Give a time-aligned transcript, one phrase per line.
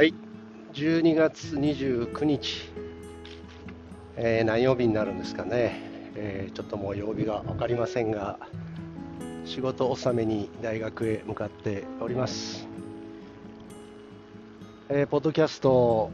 [0.00, 0.14] はい、
[0.72, 2.72] 12月29日、
[4.16, 5.78] えー何曜日になるんですかね、
[6.14, 8.38] えーちょっともう曜日が分かりませんが、
[9.44, 12.66] 仕事納めに大学へ向かっております。
[14.88, 16.10] えーポッドキャスト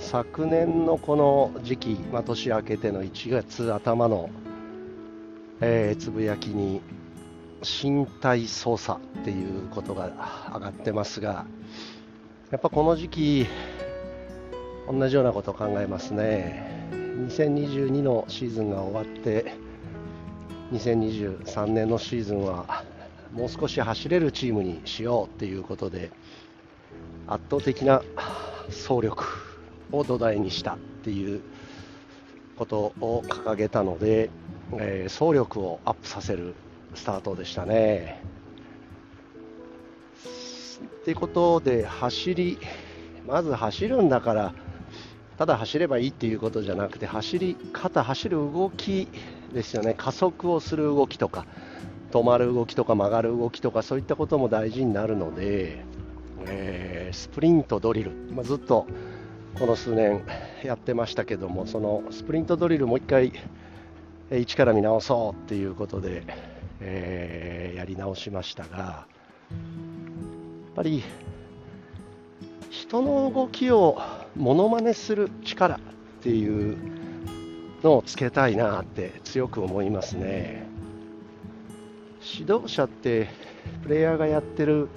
[0.00, 4.28] 昨年のこの時期、まあ、年明けての1月頭の、
[5.62, 6.82] えつぶやきに
[7.62, 11.46] 身体操作っていうことが上がってますが、
[12.54, 13.46] やっぱこの時期、
[14.88, 16.86] 同じようなことを考えますね。
[16.92, 19.56] 2022のシーズンが終わって、
[20.70, 22.84] 2023年のシーズンは
[23.32, 26.12] もう少し走れるチームにしようっていうことで、
[27.26, 28.02] 圧倒的な
[28.68, 29.24] 走力
[29.90, 31.40] を土台にしたっていう
[32.56, 34.30] ことを掲げたので、
[34.74, 36.54] えー走力をアップさせる
[36.94, 38.33] スタートでしたね。
[40.82, 42.58] っていうことで走り
[43.26, 44.54] まず走るんだから
[45.36, 49.08] ただ走ればいいっていうことじゃなくて走り方走る動き
[49.52, 49.94] ですよね。
[49.96, 51.46] 加速をする動きとか
[52.12, 55.84] 止まる動きとか曲がる動きとかそういったことも大事になるので、
[56.46, 58.86] えースプリントドリル、まあずっと
[59.58, 60.24] この数年
[60.64, 63.32] やってましたけどもそのスプリントドリルもう一回
[64.30, 66.24] えー一から見直そうっていうことで、
[66.80, 69.06] えーやり直しましたが
[70.74, 71.04] ぱり
[72.70, 74.00] 人の動きを
[74.36, 75.80] モノマネする力っ
[76.22, 76.76] ていう
[77.82, 80.66] のをつけたいなって強く思いますね。
[82.22, 83.28] 指導者って
[83.82, 84.88] プレイヤーがやってる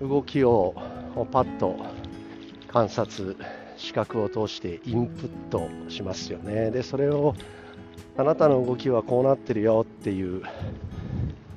[0.00, 0.74] 動きを
[1.32, 1.76] パッと
[2.68, 3.36] 観察
[3.76, 6.70] 視覚を通してインプットしますよね。
[6.70, 7.34] でそれを
[8.16, 10.42] あなたの動きはこうなってるよっていう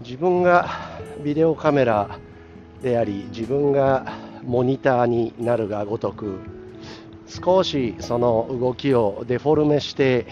[0.02, 0.68] 自分が
[1.24, 2.20] ビデオカメラ
[2.82, 4.06] であり自分が
[4.44, 6.40] モニターになるがごとく
[7.28, 10.26] 少しその動きをデフォルメして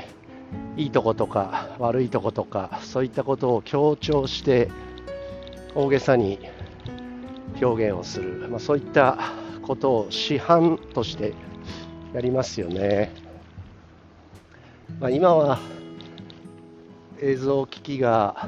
[0.77, 4.69] いいとことか悪いとことかそういったことを強調して
[5.75, 6.39] 大げさに
[7.61, 9.17] 表現をする、まあ、そういった
[9.61, 11.33] ことを市販として
[12.13, 13.11] やりますよね、
[14.99, 15.59] まあ、今は
[17.21, 18.47] 映像機器が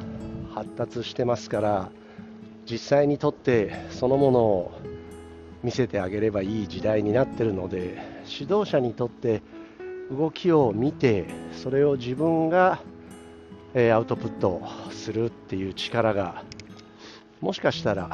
[0.53, 1.91] 発達してますから
[2.69, 4.71] 実際に撮ってそのものを
[5.63, 7.97] 見せてあげればいい時代になってるので
[8.27, 9.41] 指導者にとって
[10.11, 12.81] 動きを見てそれを自分が、
[13.75, 16.43] えアウトプットするっていう力が
[17.41, 18.09] もしかしたら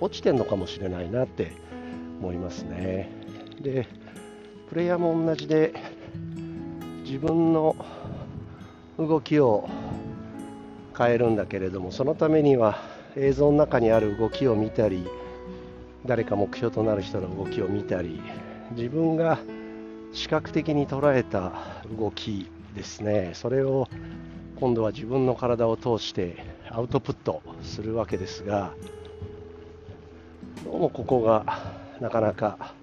[0.00, 1.52] 落ちてるのかもしれないなって
[2.20, 3.10] 思いますね。
[3.60, 3.88] で
[4.68, 5.74] プレイヤーも同じで
[7.04, 7.76] 自分の
[8.98, 9.68] 動きを
[10.96, 15.04] 変えるんだけれどもそのためには映像の中にある動きを見たり
[16.06, 18.22] 誰か目標となる人の動きを見たり
[18.76, 19.38] 自分が
[20.12, 21.52] 視覚的に捉えた
[21.98, 23.88] 動きですねそれを
[24.56, 26.36] 今度は自分の体を通して
[26.70, 28.72] アウトプットするわけですが
[30.64, 31.44] どうもここが
[32.00, 32.74] なかなか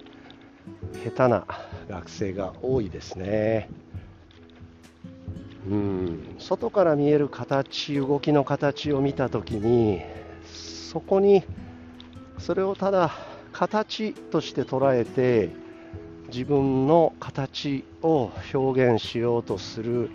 [1.03, 1.45] 下手な
[1.87, 3.69] 学生が多いですね。
[5.69, 10.01] うん外から見える形動きの形を見たときに
[10.95, 11.43] そこに
[12.39, 13.11] それをただ
[13.51, 15.49] 形として捉えて
[16.29, 20.09] 自分の形を表現しようとする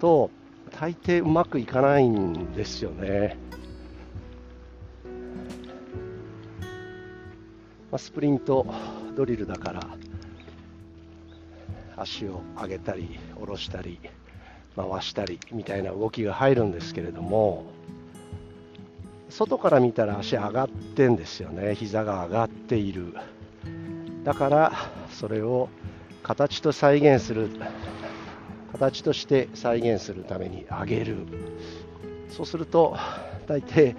[0.00, 0.30] と
[0.70, 3.36] 大抵うまくいかないんですよね。
[7.90, 8.64] ま、スプリント
[9.16, 9.84] ドリルだから
[11.96, 13.98] 足を上げたり下ろしたり
[14.76, 17.64] 回したりみたいな動きが入るんですけれども
[19.30, 21.74] 外から見たら足上がってんですよね。
[21.74, 23.14] 膝が上がっている。
[24.24, 24.72] だから
[25.10, 25.68] それを
[26.22, 27.48] 形と再現する
[28.72, 31.26] 形として再現するために上げる。
[32.28, 32.96] そうすると
[33.46, 33.96] 大抵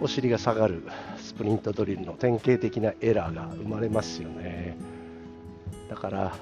[0.00, 0.82] お尻が下がる。
[1.18, 4.76] スプリントドリルの典型的なエラーが生まれますよね。
[5.88, 6.34] だから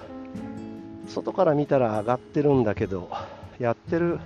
[1.06, 3.08] 外から見たら上がってるんだけど
[3.58, 4.18] やってる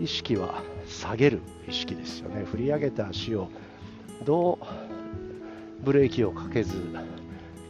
[0.00, 2.44] 意識は下げる意識ですよね。
[2.44, 3.48] 振り上げた足を
[4.24, 6.74] どうブレーキをかけず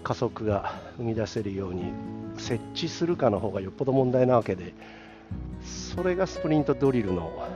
[0.03, 1.93] 加速が生み出せるように
[2.39, 4.75] 設置するかの方がよっぽど問題なわけで
[5.65, 7.49] それがスプリントドリルの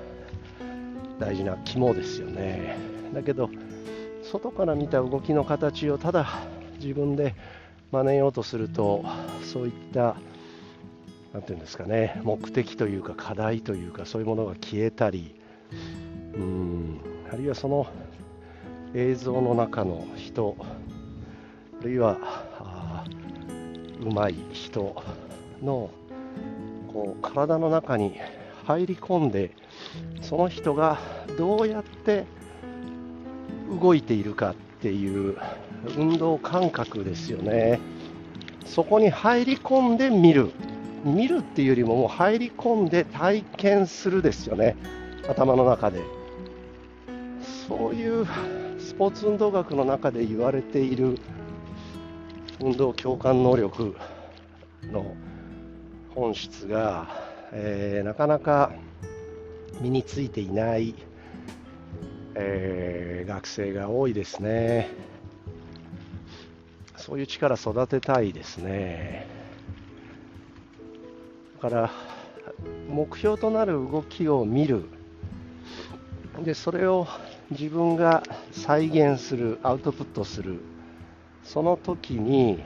[1.19, 2.77] 大事な肝ですよね。
[3.15, 3.51] だけど
[4.23, 6.27] 外から見た動きの形をただ
[6.81, 7.35] 自分で
[7.93, 9.05] 真似ようとすると
[9.43, 10.17] そういった
[11.33, 15.40] なんていうんですかね目的というか課題というかそういうものが消えたり
[16.34, 17.00] うん。
[17.32, 17.87] あるいはその
[18.94, 20.56] 映像の中の人
[21.81, 22.19] あるいは
[24.00, 24.94] うまい人
[25.62, 25.90] の
[26.93, 28.19] こう体の中に
[28.64, 29.52] 入り込んで
[30.20, 30.99] その人が
[31.38, 32.25] どうやって
[33.81, 35.37] 動いているかっていう
[35.96, 37.81] 運動感覚ですよね。
[38.67, 40.50] そこに入り込んで見る。
[41.05, 44.76] 見るっていうよりももう入り込んで体験するですよね。
[45.31, 46.03] 頭の中で。
[47.69, 48.27] そういう
[48.81, 51.17] スポーツ運動学の中で言われている
[52.61, 53.94] 運動共感能力
[54.91, 55.15] の
[56.17, 57.06] 本質が、
[57.53, 58.73] えー、なかなか
[59.81, 60.97] 身についていない、
[62.35, 64.88] えー、学生が多いですね。
[66.97, 69.29] そういう力育てたいですね。
[71.62, 71.91] だから
[72.88, 75.00] 目標となる動きを見る。
[76.43, 77.07] でそれを
[77.51, 78.23] 自分が
[78.53, 80.61] 再現するアウトプットする。
[81.45, 82.63] その時に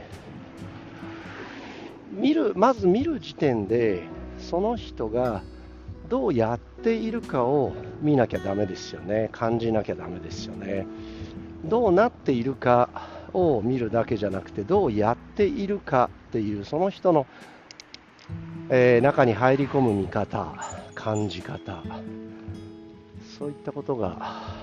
[2.13, 4.03] 見るまず見る時点で
[4.39, 5.43] その人が
[6.09, 7.73] どうやっているかを
[8.03, 9.29] 見なきゃだめですよね。
[9.33, 10.87] 感じなきゃだめですよね。
[11.65, 12.91] どうなっているか
[13.33, 17.27] を見るだけじゃなくてどうやっているかっていうその人の、
[18.69, 20.55] えー、中に入り込む見方
[20.95, 21.83] 感じ方。
[23.39, 24.17] そういったことが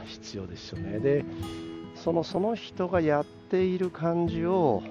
[0.06, 1.00] 必要ですよね。
[1.00, 1.26] で
[1.96, 4.82] そのその人がやっている感じを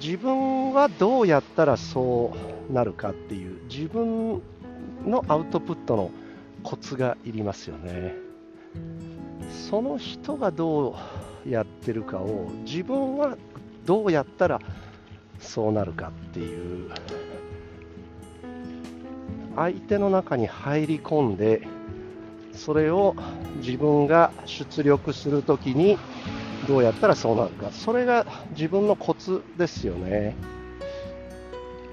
[0.00, 2.34] 自分はどうやったらそ
[2.70, 4.40] うなるかっていう自分
[5.04, 6.10] のアウトプットの
[6.62, 8.14] コツがいりますよね。
[9.50, 10.96] その人がど
[11.46, 13.36] うやってるかを自分は
[13.84, 14.60] どうやったら
[15.40, 16.90] そうなるかっていう
[19.56, 21.66] 相手の中に入り込んで
[22.52, 23.16] それを
[23.56, 25.98] 自分が出力するときに
[26.66, 27.70] どうやったらそうなるか。
[27.70, 30.36] それが自分のコツですよね。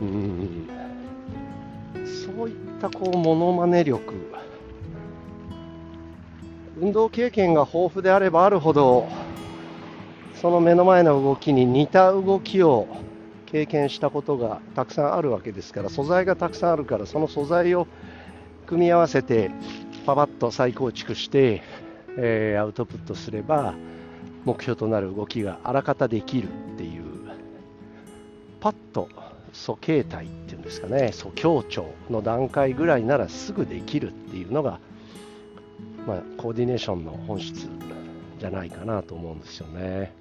[0.02, 0.70] うん。
[2.06, 4.30] そういったこうモノマネ力。
[6.82, 9.10] 運動経験が豊富であればあるほど
[10.34, 12.88] その目の前の動きに似た動きを
[13.46, 17.88] 経験したことがたくさんあるわけですから素材がたくさんあるからその素材を
[18.66, 19.52] 組み合わせて
[20.10, 21.62] パパッと再構築して、
[22.18, 23.76] えー、アウトプットすれば
[24.44, 27.04] 目標となる動きがあらかたできるっていう
[28.60, 29.08] パッと
[29.54, 34.80] 素形態っていうんですかね素強調の段階ぐらいならすぐできるっていうのが、
[36.08, 37.68] まあ、コーディネーションの本質
[38.40, 40.12] じゃないかなと思うんですよね。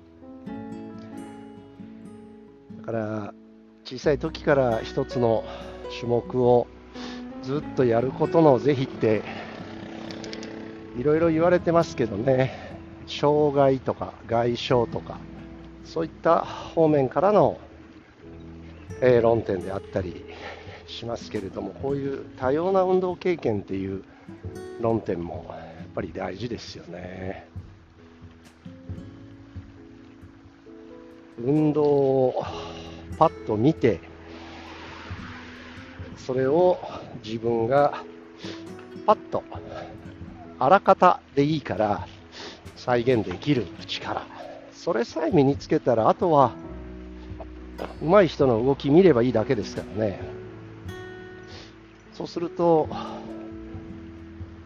[2.80, 3.34] だから
[3.86, 5.44] 小さい時から一つの
[5.98, 6.66] 種目を
[7.42, 9.22] ずっとやることの是非って
[10.98, 15.18] いろいろ言われてますけどね障害とか外傷とか
[15.84, 17.58] そういった方面からの、
[19.00, 20.24] えー、論点であったり
[20.88, 24.02] しますけれどもこういう多様な運動経験っていう
[24.80, 25.54] 論点もや
[25.84, 27.48] っぱり大事ですよね。
[31.40, 32.44] 運動を
[33.16, 34.00] パッと見て
[36.16, 36.78] それを
[37.24, 38.02] 自分が
[39.06, 39.44] パッと
[40.58, 42.06] あらかたでいいから
[42.76, 44.26] 再現できる力。
[44.72, 46.52] それさえ身につけたらあとは
[48.02, 50.20] 上手い人の動き見ればいいだけですからね。
[52.12, 52.88] そうすると、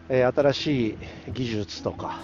[0.09, 0.97] えー、新しい
[1.33, 2.19] 技術とか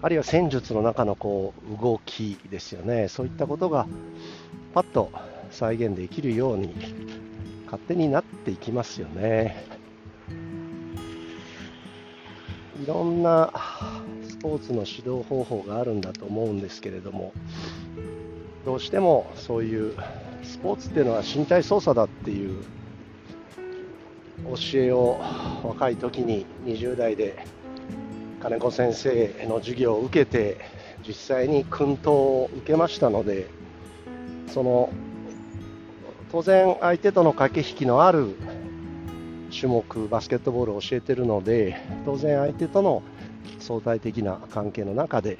[0.00, 3.08] あるいは戦術の中のこう動きですよね。
[3.08, 3.86] そういったことが
[4.72, 5.10] パッと
[5.50, 6.74] 再現できるように
[7.66, 9.75] 勝手になっていきますよね。
[12.86, 13.52] いろんな
[14.28, 17.32] スポーツの指導方法があるんだと思うんですけれども
[18.64, 19.96] どうしてもそういう
[20.44, 22.62] スポーツっていうのは身体操作だっていう
[24.44, 25.18] 教えを
[25.64, 27.44] 若い時に20代で
[28.40, 30.60] 金子先生の授業を受けて
[31.04, 33.48] 実際に薫陶を受けましたので
[34.46, 34.90] その
[36.30, 38.36] 当然相手との駆け引きのある
[39.50, 43.02] 種目バスケットボールを教えてるので当然相手との
[43.58, 45.38] 相対的な関係の中で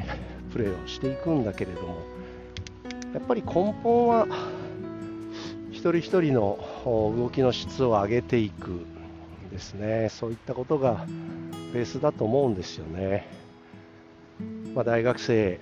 [0.53, 1.97] プレーをしていくんだけれども
[3.15, 4.27] やっぱり根本は
[5.71, 8.87] 一人一人の動きの質を上げていく
[9.51, 10.09] ですね。
[10.11, 11.07] そういったことが
[11.73, 13.29] ベースだと思うんですよね、
[14.75, 15.61] まあ、大学生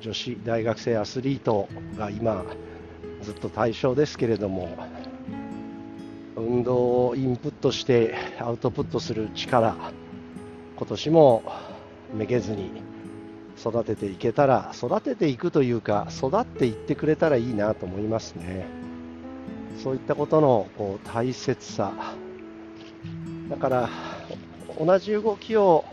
[0.00, 2.44] 女子大学生アスリートが今
[3.22, 4.68] ずっと対象ですけれども
[6.50, 9.76] 運動をインプットしてアウトプットする力
[10.76, 11.44] 今年も
[12.12, 12.72] めげずに
[13.56, 18.66] 育てていけたら育てていくというか育っていってくれたらいいなと思いますね。
[19.80, 21.92] そういったことのこう大切さ。
[23.48, 23.88] だから
[24.78, 25.84] 同じ動きを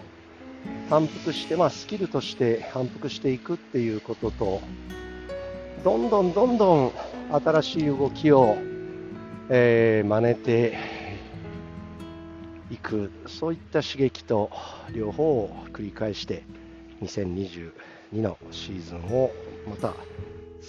[0.89, 4.61] 反復して、まあ、スキルとして反復していくっていうことと
[5.83, 6.91] どんどんどんどん
[7.31, 8.57] 新しい動きを、
[9.49, 10.77] えー、真似て
[12.69, 14.51] いくそういった刺激と
[14.91, 16.43] 両方を繰り返して
[17.01, 17.71] 2022
[18.13, 19.31] のシーズンを
[19.69, 19.95] また過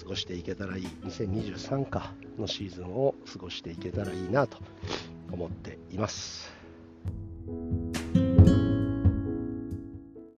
[0.06, 4.58] ごしていけたらいい2023かのシーズンを過ごしていけたらいいなと
[5.32, 6.58] 思っています。